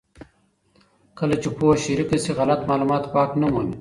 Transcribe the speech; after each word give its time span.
کله 1.17 1.35
چې 1.41 1.49
پوهه 1.57 1.77
شریکه 1.83 2.17
شي، 2.23 2.31
غلط 2.39 2.61
معلومات 2.69 3.03
واک 3.13 3.31
نه 3.41 3.47
مومي. 3.51 3.69